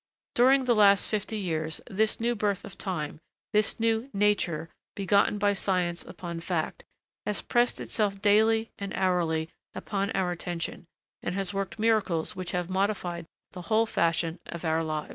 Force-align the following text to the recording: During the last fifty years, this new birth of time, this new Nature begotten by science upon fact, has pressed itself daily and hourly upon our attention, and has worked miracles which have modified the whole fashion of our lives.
During 0.33 0.63
the 0.65 0.73
last 0.73 1.07
fifty 1.07 1.37
years, 1.37 1.79
this 1.85 2.19
new 2.19 2.33
birth 2.33 2.65
of 2.65 2.75
time, 2.75 3.19
this 3.53 3.79
new 3.79 4.09
Nature 4.13 4.71
begotten 4.95 5.37
by 5.37 5.53
science 5.53 6.03
upon 6.03 6.39
fact, 6.39 6.83
has 7.27 7.43
pressed 7.43 7.79
itself 7.79 8.19
daily 8.19 8.71
and 8.79 8.95
hourly 8.95 9.49
upon 9.75 10.09
our 10.13 10.31
attention, 10.31 10.87
and 11.21 11.35
has 11.35 11.53
worked 11.53 11.77
miracles 11.77 12.35
which 12.35 12.49
have 12.49 12.67
modified 12.67 13.27
the 13.51 13.61
whole 13.69 13.85
fashion 13.85 14.39
of 14.47 14.65
our 14.65 14.83
lives. 14.83 15.09